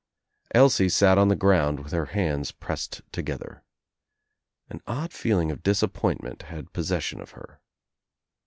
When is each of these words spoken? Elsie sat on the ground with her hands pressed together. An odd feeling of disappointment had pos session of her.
Elsie 0.55 0.89
sat 0.89 1.19
on 1.19 1.27
the 1.27 1.35
ground 1.35 1.81
with 1.81 1.91
her 1.93 2.07
hands 2.07 2.51
pressed 2.51 3.03
together. 3.11 3.63
An 4.67 4.81
odd 4.87 5.13
feeling 5.13 5.51
of 5.51 5.61
disappointment 5.61 6.41
had 6.41 6.73
pos 6.73 6.87
session 6.87 7.21
of 7.21 7.33
her. 7.37 7.61